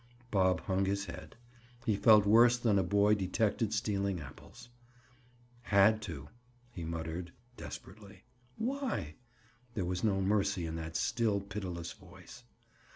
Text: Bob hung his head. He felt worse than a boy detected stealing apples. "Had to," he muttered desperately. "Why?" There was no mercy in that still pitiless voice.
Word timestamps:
Bob 0.31 0.61
hung 0.61 0.85
his 0.85 1.05
head. 1.05 1.35
He 1.85 1.95
felt 1.95 2.25
worse 2.25 2.57
than 2.57 2.79
a 2.79 2.83
boy 2.83 3.13
detected 3.13 3.71
stealing 3.71 4.19
apples. 4.19 4.67
"Had 5.61 6.01
to," 6.01 6.27
he 6.71 6.83
muttered 6.83 7.31
desperately. 7.55 8.23
"Why?" 8.57 9.13
There 9.75 9.85
was 9.85 10.03
no 10.03 10.19
mercy 10.19 10.65
in 10.65 10.75
that 10.77 10.95
still 10.95 11.39
pitiless 11.39 11.91
voice. 11.93 12.41